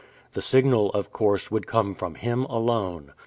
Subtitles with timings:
[0.33, 3.13] The signal, of course, could come from him, alone.